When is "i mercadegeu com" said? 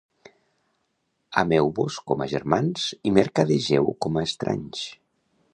3.11-4.19